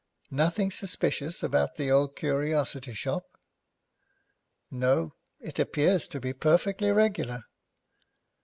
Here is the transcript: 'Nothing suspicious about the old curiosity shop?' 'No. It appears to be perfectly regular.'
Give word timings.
'Nothing 0.31 0.71
suspicious 0.71 1.43
about 1.43 1.75
the 1.75 1.91
old 1.91 2.15
curiosity 2.15 2.95
shop?' 2.95 3.37
'No. 4.71 5.13
It 5.39 5.59
appears 5.59 6.07
to 6.07 6.19
be 6.19 6.33
perfectly 6.33 6.91
regular.' 6.91 7.43